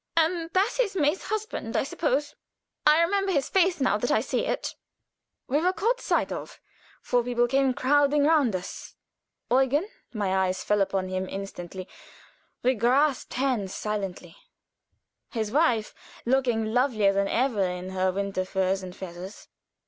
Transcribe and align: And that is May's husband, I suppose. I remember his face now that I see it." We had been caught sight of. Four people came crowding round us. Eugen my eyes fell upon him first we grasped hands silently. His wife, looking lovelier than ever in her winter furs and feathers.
And 0.17 0.49
that 0.53 0.77
is 0.81 0.95
May's 0.95 1.25
husband, 1.25 1.77
I 1.77 1.83
suppose. 1.83 2.33
I 2.87 3.01
remember 3.03 3.31
his 3.31 3.49
face 3.49 3.79
now 3.79 3.99
that 3.99 4.09
I 4.09 4.19
see 4.19 4.47
it." 4.47 4.73
We 5.47 5.57
had 5.57 5.61
been 5.63 5.73
caught 5.73 6.01
sight 6.01 6.31
of. 6.31 6.59
Four 7.03 7.23
people 7.23 7.47
came 7.47 7.75
crowding 7.75 8.23
round 8.23 8.55
us. 8.55 8.95
Eugen 9.51 9.87
my 10.11 10.35
eyes 10.47 10.63
fell 10.63 10.81
upon 10.81 11.09
him 11.09 11.27
first 11.29 11.75
we 12.63 12.73
grasped 12.73 13.35
hands 13.35 13.75
silently. 13.75 14.37
His 15.29 15.51
wife, 15.51 15.93
looking 16.25 16.73
lovelier 16.73 17.13
than 17.13 17.27
ever 17.27 17.61
in 17.61 17.91
her 17.91 18.11
winter 18.11 18.43
furs 18.43 18.81
and 18.81 18.95
feathers. 18.95 19.49